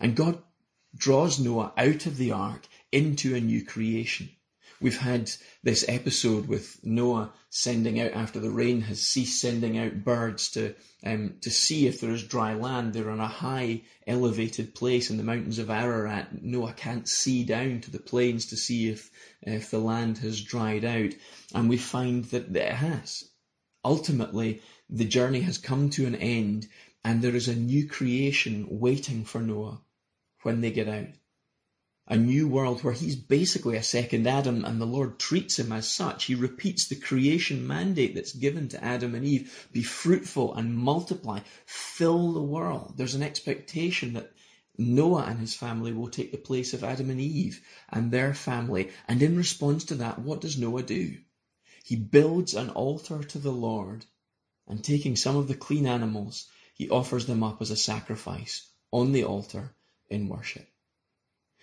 [0.00, 0.42] And God
[0.96, 4.30] draws Noah out of the ark into a new creation.
[4.80, 5.32] We've had
[5.64, 10.76] this episode with Noah sending out after the rain has ceased, sending out birds to
[11.04, 12.92] um, to see if there is dry land.
[12.92, 16.42] They're on a high, elevated place in the mountains of Ararat.
[16.44, 19.10] Noah can't see down to the plains to see if
[19.42, 21.10] if the land has dried out,
[21.52, 23.24] and we find that it has.
[23.84, 26.68] Ultimately, the journey has come to an end,
[27.04, 29.80] and there is a new creation waiting for Noah
[30.42, 31.08] when they get out
[32.10, 35.90] a new world where he's basically a second Adam and the Lord treats him as
[35.90, 36.24] such.
[36.24, 39.68] He repeats the creation mandate that's given to Adam and Eve.
[39.72, 41.40] Be fruitful and multiply.
[41.66, 42.94] Fill the world.
[42.96, 44.32] There's an expectation that
[44.78, 48.90] Noah and his family will take the place of Adam and Eve and their family.
[49.06, 51.18] And in response to that, what does Noah do?
[51.84, 54.06] He builds an altar to the Lord
[54.66, 59.12] and taking some of the clean animals, he offers them up as a sacrifice on
[59.12, 59.74] the altar
[60.08, 60.68] in worship.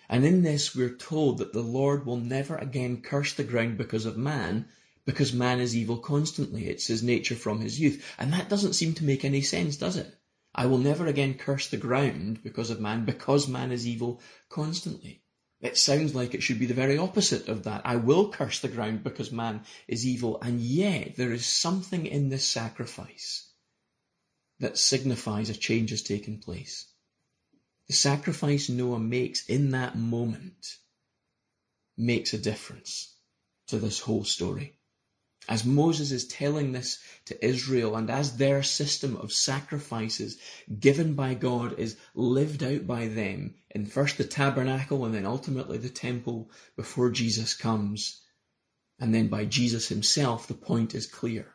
[0.08, 4.06] And in this we're told that the Lord will never again curse the ground because
[4.06, 4.68] of man,
[5.04, 6.68] because man is evil constantly.
[6.68, 8.04] It's his nature from his youth.
[8.18, 10.14] And that doesn't seem to make any sense, does it?
[10.54, 15.22] I will never again curse the ground because of man, because man is evil constantly.
[15.60, 17.82] It sounds like it should be the very opposite of that.
[17.84, 20.38] I will curse the ground because man is evil.
[20.40, 23.48] And yet there is something in this sacrifice
[24.60, 26.86] that signifies a change has taken place.
[27.88, 30.78] The sacrifice Noah makes in that moment
[31.96, 33.14] makes a difference
[33.68, 34.76] to this whole story.
[35.48, 40.36] As Moses is telling this to Israel and as their system of sacrifices
[40.80, 45.78] given by God is lived out by them in first the tabernacle and then ultimately
[45.78, 48.20] the temple before Jesus comes,
[48.98, 51.54] and then by Jesus himself, the point is clear.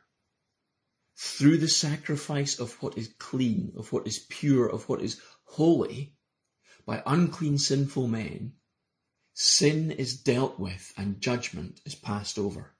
[1.17, 6.15] Through the sacrifice of what is clean, of what is pure, of what is holy,
[6.85, 8.53] by unclean sinful men,
[9.33, 12.73] sin is dealt with and judgment is passed over.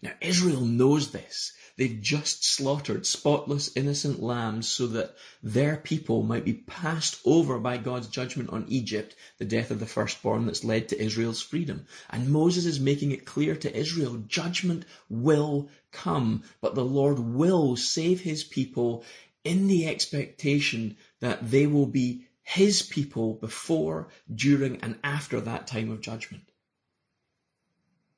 [0.00, 1.52] Now Israel knows this.
[1.76, 7.78] They've just slaughtered spotless, innocent lambs so that their people might be passed over by
[7.78, 11.86] God's judgment on Egypt, the death of the firstborn that's led to Israel's freedom.
[12.10, 17.76] And Moses is making it clear to Israel, judgment will come, but the Lord will
[17.76, 19.04] save his people
[19.42, 25.90] in the expectation that they will be his people before, during, and after that time
[25.90, 26.50] of judgment.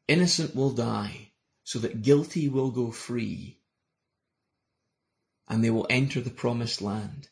[0.06, 1.32] Innocent will die
[1.64, 3.58] so that guilty will go free
[5.48, 7.28] and they will enter the promised land.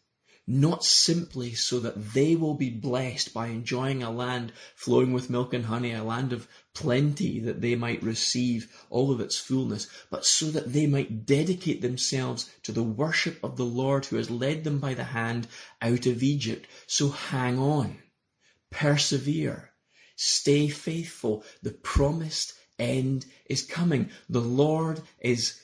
[0.50, 5.52] Not simply so that they will be blessed by enjoying a land flowing with milk
[5.52, 10.24] and honey, a land of plenty that they might receive all of its fullness, but
[10.24, 14.64] so that they might dedicate themselves to the worship of the Lord who has led
[14.64, 15.48] them by the hand
[15.82, 16.66] out of Egypt.
[16.87, 17.98] So hang on,
[18.70, 19.72] persevere,
[20.16, 21.44] stay faithful.
[21.62, 24.08] The promised end is coming.
[24.30, 25.61] The Lord is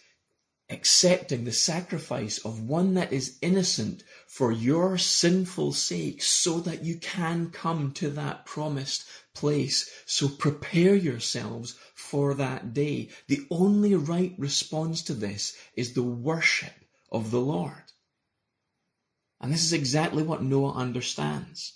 [0.75, 6.99] accepting the sacrifice of one that is innocent for your sinful sake so that you
[6.99, 9.89] can come to that promised place.
[10.05, 13.09] So prepare yourselves for that day.
[13.29, 16.75] The only right response to this is the worship
[17.11, 17.93] of the Lord.
[19.41, 21.75] And this is exactly what Noah understands.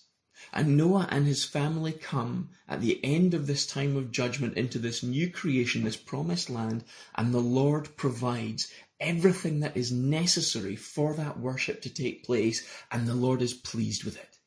[0.52, 4.78] And Noah and his family come at the end of this time of judgment into
[4.78, 6.84] this new creation, this promised land,
[7.16, 13.06] and the Lord provides everything that is necessary for that worship to take place, and
[13.06, 14.38] the Lord is pleased with it.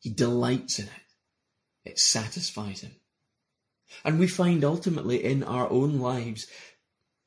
[0.00, 0.90] He delights in it.
[1.84, 2.96] It satisfies him.
[4.04, 6.46] And we find ultimately in our own lives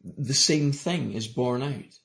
[0.04, 1.98] the same thing is borne out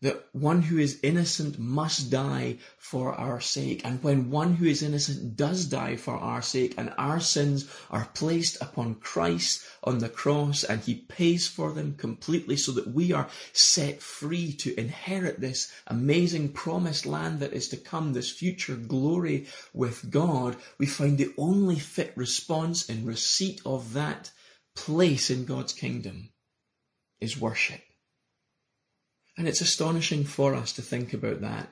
[0.00, 3.84] that one who is innocent must die for our sake.
[3.84, 8.08] And when one who is innocent does die for our sake and our sins are
[8.14, 13.12] placed upon Christ on the cross and he pays for them completely so that we
[13.12, 18.76] are set free to inherit this amazing promised land that is to come, this future
[18.76, 24.30] glory with God, we find the only fit response in receipt of that
[24.76, 26.30] place in God's kingdom
[27.20, 27.87] is worship.
[29.38, 31.68] And it's astonishing for us to think about that,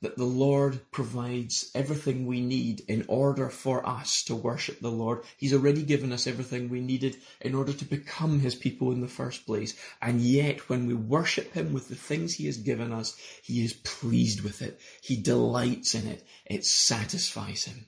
[0.00, 5.24] that the Lord provides everything we need in order for us to worship the Lord.
[5.36, 9.08] He's already given us everything we needed in order to become His people in the
[9.08, 9.74] first place.
[10.00, 13.72] And yet, when we worship Him with the things He has given us, He is
[13.72, 14.80] pleased with it.
[15.02, 16.24] He delights in it.
[16.46, 17.86] It satisfies Him.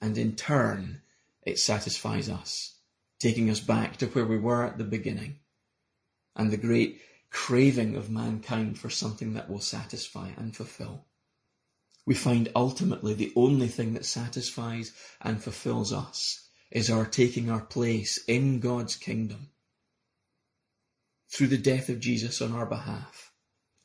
[0.00, 1.02] And in turn,
[1.42, 2.76] it satisfies us,
[3.18, 5.40] taking us back to where we were at the beginning.
[6.36, 11.06] And the great craving of mankind for something that will satisfy and fulfill.
[12.06, 17.60] We find ultimately the only thing that satisfies and fulfills us is our taking our
[17.60, 19.50] place in God's kingdom
[21.30, 23.32] through the death of Jesus on our behalf,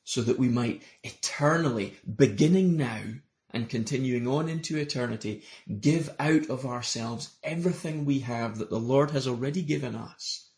[0.04, 3.04] so that we might eternally, beginning now
[3.52, 5.44] and continuing on into eternity,
[5.80, 10.50] give out of ourselves everything we have that the Lord has already given us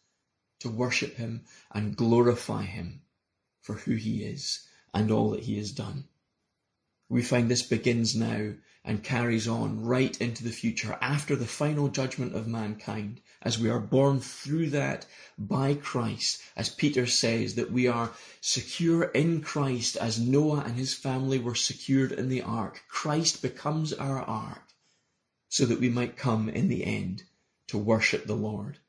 [0.59, 3.01] to worship him and glorify him
[3.61, 6.05] for who he is and all that he has done.
[7.09, 11.89] We find this begins now and carries on right into the future after the final
[11.89, 15.05] judgment of mankind as we are borne through that
[15.37, 20.93] by Christ, as Peter says, that we are secure in Christ as Noah and his
[20.93, 22.81] family were secured in the ark.
[22.87, 24.63] Christ becomes our ark
[25.49, 27.23] so that we might come in the end
[27.67, 28.79] to worship the Lord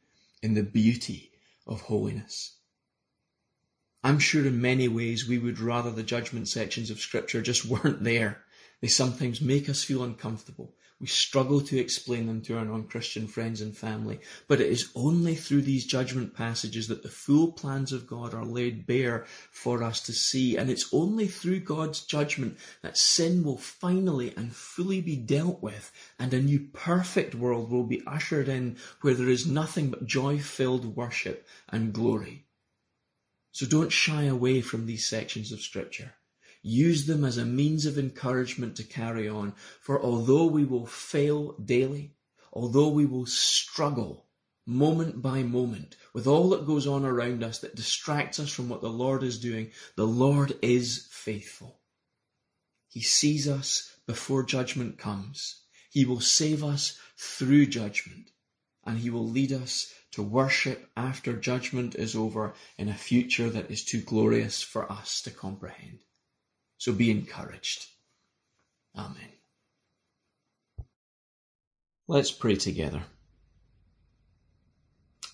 [0.43, 1.28] in the beauty
[1.69, 2.57] of holiness.
[4.03, 8.03] I'm sure in many ways we would rather the judgment sections of Scripture just weren't
[8.03, 8.45] there.
[8.81, 10.75] They sometimes make us feel uncomfortable.
[11.01, 14.19] We struggle to explain them to our non-Christian friends and family,
[14.49, 18.45] but it is only through these judgment passages that the full plans of God are
[18.45, 23.59] laid bare for us to see, and it's only through God's judgment that sin will
[23.59, 28.77] finally and fully be dealt with, and a new perfect world will be ushered in
[29.01, 32.45] where there is nothing but joy-filled worship and glory.
[33.53, 36.15] So don't shy away from these sections of Scripture.
[36.63, 39.55] Use them as a means of encouragement to carry on.
[39.81, 42.15] For although we will fail daily,
[42.53, 44.27] although we will struggle
[44.67, 48.83] moment by moment, with all that goes on around us that distracts us from what
[48.83, 51.81] the Lord is doing, the Lord is faithful.
[52.89, 55.63] He sees us before judgment comes.
[55.91, 58.31] He will save us through judgment,
[58.85, 63.71] and He will lead us to worship after judgment is over in a future that
[63.71, 66.05] is too glorious for us to comprehend.
[66.79, 67.87] So be encouraged.
[68.97, 69.33] Amen.
[72.07, 73.03] Let's pray together.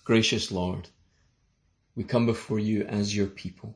[0.03, 0.89] Gracious Lord,
[1.95, 3.75] we come before you as your people.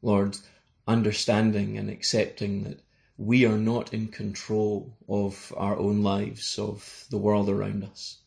[0.00, 0.38] Lord,
[0.86, 2.80] understanding and accepting that
[3.16, 8.18] we are not in control of our own lives, of the world around us.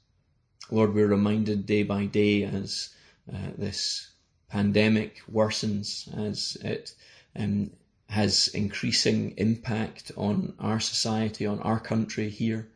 [0.70, 2.90] Lord, we're reminded day by day as
[3.34, 4.12] uh, this
[4.50, 6.94] pandemic worsens, as it
[7.36, 7.72] um,
[8.12, 12.68] has increasing impact on our society, on our country here.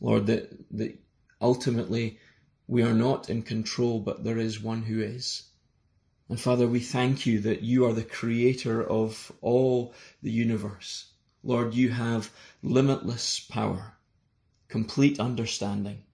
[0.00, 0.98] Lord, that, that
[1.42, 2.18] ultimately
[2.66, 5.42] we are not in control, but there is one who is.
[6.30, 11.10] And Father, we thank you that you are the creator of all the universe.
[11.44, 12.32] Lord, you have
[12.62, 13.98] limitless power,
[14.68, 16.04] complete understanding.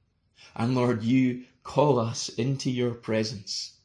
[0.57, 3.77] And Lord, you call us into your presence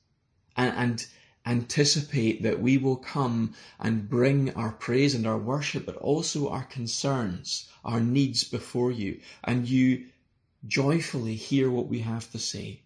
[0.57, 1.07] and, and
[1.45, 6.63] anticipate that we will come and bring our praise and our worship, but also our
[6.63, 9.19] concerns, our needs before you.
[9.43, 10.05] And you
[10.67, 12.81] joyfully hear what we have to say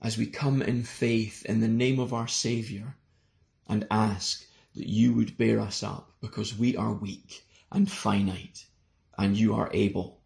[0.00, 2.96] as we come in faith in the name of our Saviour
[3.68, 8.66] and ask that you would bear us up because we are weak and finite
[9.18, 10.19] and you are able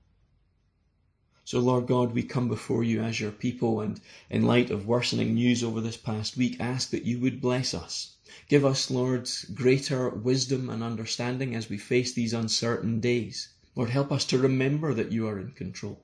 [1.46, 5.34] so, Lord God, we come before you as your people and in light of worsening
[5.34, 8.16] news over this past week, ask that you would bless us.
[8.48, 13.48] Give us, Lord, greater wisdom and understanding as we face these uncertain days.
[13.76, 16.02] Lord, help us to remember that you are in control.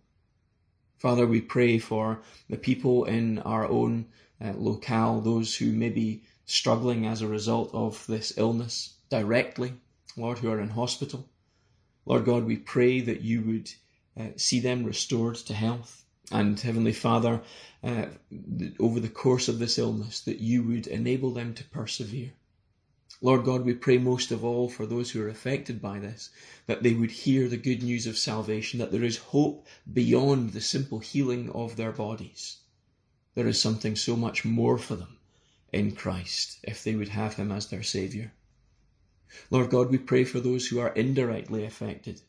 [0.99, 2.21] Father, we pray for
[2.51, 4.09] the people in our own
[4.43, 9.73] uh, locale, those who may be struggling as a result of this illness directly,
[10.19, 11.31] Lord, who are in hospital.
[12.05, 13.71] Lord God, we pray that you would
[14.19, 16.05] uh, see them restored to health.
[16.33, 17.43] And Heavenly Father,
[17.83, 18.07] uh,
[18.79, 22.33] over the course of this illness, that you would enable them to persevere.
[23.23, 26.31] Lord God, we pray most of all for those who are affected by this,
[26.67, 30.61] that they would hear the good news of salvation, that there is hope beyond the
[30.61, 32.59] simple healing of their bodies.
[33.35, 35.19] There is something so much more for them
[35.73, 38.33] in Christ if they would have Him as their Saviour.
[39.51, 42.23] Lord God, we pray for those who are indirectly affected,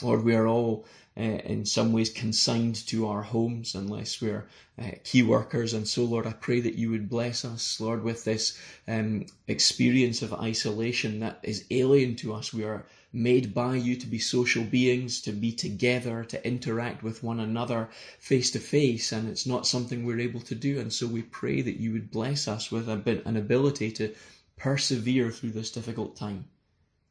[0.00, 0.86] Lord, we are all
[1.18, 4.46] in some ways consigned to our homes unless we're
[4.80, 5.74] uh, key workers.
[5.74, 10.22] And so, Lord, I pray that you would bless us, Lord, with this um, experience
[10.22, 12.54] of isolation that is alien to us.
[12.54, 17.24] We are made by you to be social beings, to be together, to interact with
[17.24, 17.88] one another
[18.20, 20.78] face to face, and it's not something we're able to do.
[20.78, 24.14] And so we pray that you would bless us with a bit, an ability to
[24.56, 26.44] persevere through this difficult time,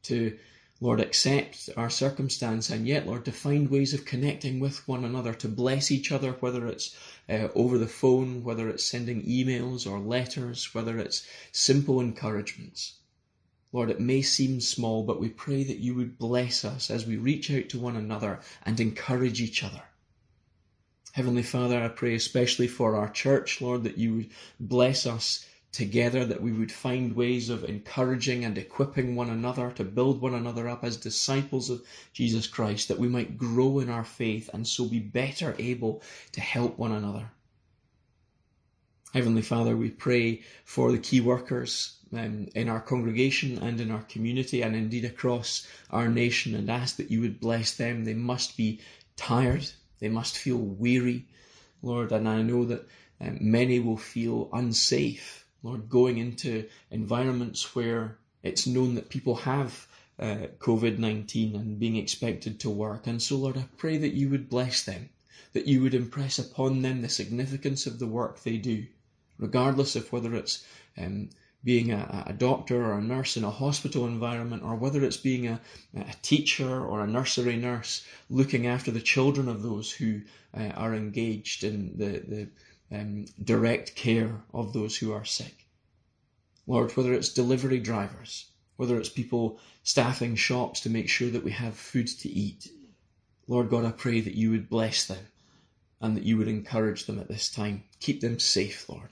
[0.04, 0.38] to
[0.80, 5.34] Lord, accept our circumstance and yet, Lord, to find ways of connecting with one another,
[5.34, 6.96] to bless each other, whether it's
[7.28, 12.94] uh, over the phone, whether it's sending emails or letters, whether it's simple encouragements.
[13.74, 17.18] Lord, it may seem small, but we pray that you would bless us as we
[17.18, 19.82] reach out to one another and encourage each other.
[21.14, 26.26] Heavenly Father, I pray especially for our church, Lord, that you would bless us together,
[26.26, 30.68] that we would find ways of encouraging and equipping one another to build one another
[30.68, 34.86] up as disciples of Jesus Christ, that we might grow in our faith and so
[34.86, 36.02] be better able
[36.32, 37.30] to help one another.
[39.14, 44.04] Heavenly Father, we pray for the key workers um, in our congregation and in our
[44.04, 48.04] community and indeed across our nation and ask that you would bless them.
[48.04, 48.80] They must be
[49.16, 51.26] tired, they must feel weary,
[51.82, 52.88] Lord, and I know that
[53.20, 59.88] um, many will feel unsafe Lord, going into environments where it's known that people have
[60.20, 63.08] uh, COVID 19 and being expected to work.
[63.08, 65.10] And so, Lord, I pray that you would bless them,
[65.54, 68.86] that you would impress upon them the significance of the work they do,
[69.38, 70.66] regardless of whether it's
[70.98, 71.30] um,
[71.64, 75.48] being a, a, doctor or a nurse in a hospital environment, or whether it's being
[75.48, 75.60] a,
[75.96, 80.22] a teacher or a nursery nurse looking after the children of those who
[80.58, 82.48] uh, are engaged in the, the
[82.92, 85.66] um, direct care of those who are sick.
[86.66, 91.52] Lord, whether it's delivery drivers, whether it's people staffing shops to make sure that we
[91.52, 92.70] have food to eat,
[93.48, 95.28] Lord God, I pray that you would bless them
[96.02, 97.84] and that you would encourage them at this time.
[98.00, 99.10] Keep them safe, Lord.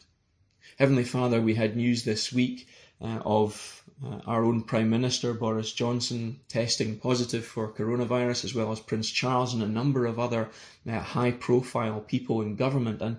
[0.77, 2.67] Heavenly Father, we had news this week
[3.01, 8.71] uh, of uh, our own Prime Minister Boris Johnson testing positive for coronavirus, as well
[8.71, 10.49] as Prince Charles and a number of other
[10.87, 13.01] uh, high profile people in government.
[13.01, 13.17] And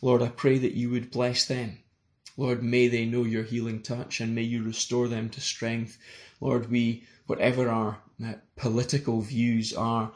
[0.00, 1.78] Lord, I pray that you would bless them.
[2.36, 5.98] Lord, may they know your healing touch and may you restore them to strength.
[6.40, 10.12] Lord, we, whatever our uh, political views are,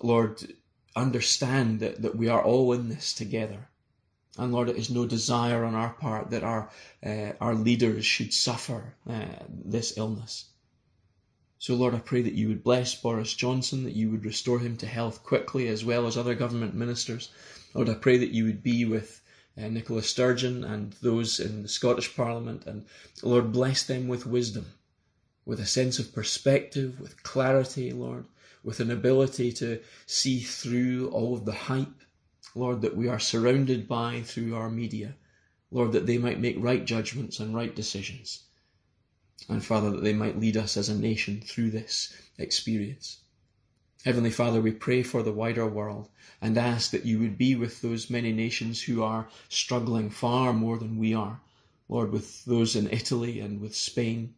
[0.00, 0.54] Lord,
[0.94, 3.68] understand that, that we are all in this together.
[4.38, 6.70] And Lord, it is no desire on our part that our,
[7.04, 10.46] uh, our leaders should suffer uh, this illness.
[11.58, 14.76] So, Lord, I pray that you would bless Boris Johnson, that you would restore him
[14.78, 17.30] to health quickly, as well as other government ministers.
[17.74, 19.22] Lord, I pray that you would be with
[19.56, 22.86] uh, Nicola Sturgeon and those in the Scottish Parliament, and
[23.22, 24.66] Lord, bless them with wisdom,
[25.44, 28.26] with a sense of perspective, with clarity, Lord,
[28.62, 32.00] with an ability to see through all of the hype
[32.56, 35.14] Lord, that we are surrounded by through our media.
[35.70, 38.42] Lord, that they might make right judgments and right decisions.
[39.48, 43.18] And Father, that they might lead us as a nation through this experience.
[44.04, 46.08] Heavenly Father, we pray for the wider world
[46.40, 50.78] and ask that you would be with those many nations who are struggling far more
[50.78, 51.42] than we are.
[51.86, 54.32] Lord, with those in Italy and with Spain.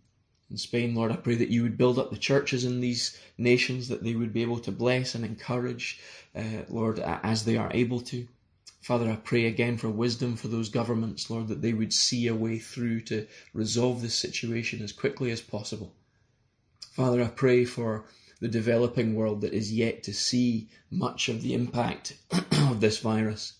[0.50, 3.86] In Spain, Lord, I pray that you would build up the churches in these nations,
[3.86, 6.00] that they would be able to bless and encourage
[6.34, 8.26] uh, Lord, as they are able to.
[8.80, 12.34] Father, I pray again for wisdom for those governments, Lord, that they would see a
[12.34, 15.94] way through to resolve this situation as quickly as possible.
[16.90, 18.06] Father, I pray for
[18.42, 22.16] the developing world that is yet to see much of the impact
[22.52, 23.52] of this virus.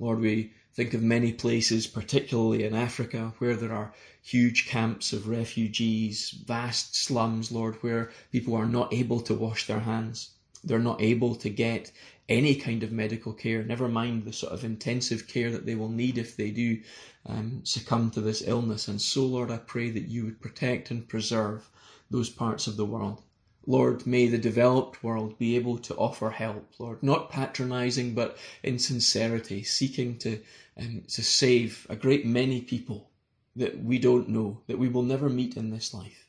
[0.00, 5.28] Lord, we think of many places, particularly in Africa, where there are huge camps of
[5.28, 10.30] refugees, vast slums, Lord, where people are not able to wash their hands.
[10.64, 11.92] They're not able to get
[12.28, 15.90] any kind of medical care, never mind the sort of intensive care that they will
[15.90, 16.80] need if they do
[17.24, 18.88] um, succumb to this illness.
[18.88, 21.70] And so, Lord, I pray that you would protect and preserve
[22.10, 23.22] those parts of the world.
[23.70, 28.78] Lord, may the developed world be able to offer help, Lord, not patronizing, but in
[28.78, 30.40] sincerity, seeking to,
[30.78, 33.10] um, to save a great many people
[33.54, 36.26] that we don't know, that we will never meet in this life,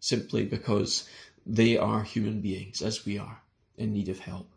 [0.00, 1.08] simply because
[1.46, 3.40] they are human beings, as we are,
[3.76, 4.50] in need of help.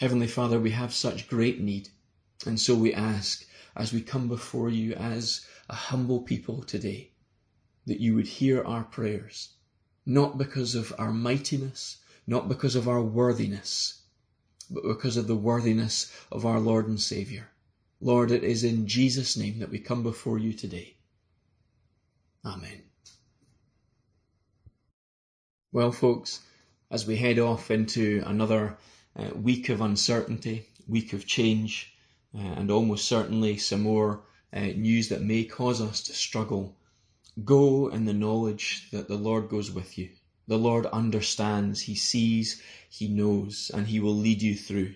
[0.00, 1.90] Heavenly Father, we have such great need,
[2.44, 3.46] and so we ask,
[3.76, 7.12] as we come before you as a humble people today,
[7.86, 9.50] that you would hear our prayers,
[10.06, 14.02] not because of our mightiness, not because of our worthiness,
[14.70, 17.48] but because of the worthiness of our Lord and Saviour.
[18.00, 20.96] Lord, it is in Jesus' name that we come before you today.
[22.44, 22.82] Amen.
[25.72, 26.40] Well, folks,
[26.90, 28.76] as we head off into another
[29.16, 31.94] uh, week of uncertainty, week of change,
[32.34, 36.76] uh, and almost certainly some more uh, news that may cause us to struggle,
[37.42, 40.10] go in the knowledge that the Lord goes with you.
[40.46, 44.94] The Lord understands, He sees, He knows, and He will lead you through.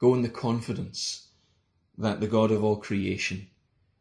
[0.00, 1.28] Go in the confidence
[1.96, 3.46] that the God of all creation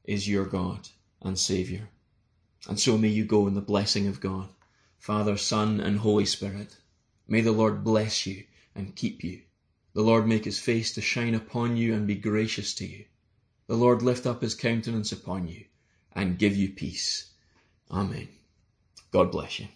[0.06, 0.90] is your God
[1.22, 1.90] and Saviour.
[2.68, 4.50] And so may you go in the blessing of God.
[4.98, 6.78] Father, Son, and Holy Spirit.
[7.28, 9.44] May the Lord bless you and keep you.
[9.94, 13.06] The Lord make his face to shine upon you and be gracious to you.
[13.68, 15.66] The Lord lift up his countenance upon you
[16.16, 17.32] and give you peace.
[17.92, 18.30] Amen.
[19.12, 19.68] God bless you.